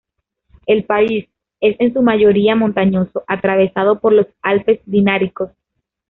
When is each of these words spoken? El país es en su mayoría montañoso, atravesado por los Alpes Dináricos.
El 0.65 0.85
país 0.85 1.29
es 1.59 1.75
en 1.79 1.93
su 1.93 2.01
mayoría 2.01 2.55
montañoso, 2.55 3.23
atravesado 3.27 3.99
por 3.99 4.13
los 4.13 4.25
Alpes 4.41 4.79
Dináricos. 4.87 5.51